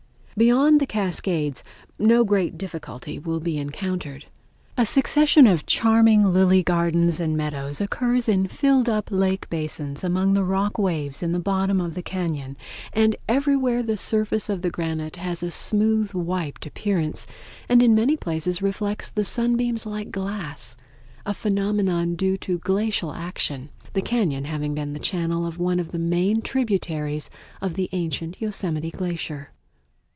[0.37, 1.63] Beyond the Cascades
[1.99, 4.25] no great difficulty will be encountered.
[4.75, 10.33] A succession of charming lily gardens and meadows occurs in filled up lake basins among
[10.33, 12.55] the rock waves in the bottom of the cañon,
[12.91, 17.27] and everywhere the surface of the granite has a smooth wiped appearance,
[17.69, 20.75] and in many places reflects the sunbeams like glass,
[21.23, 25.91] a phenomenon due to glacial action, the cañon having been the channel of one of
[25.91, 27.29] the main tributaries
[27.61, 29.49] of the ancient Yosemite Glacier.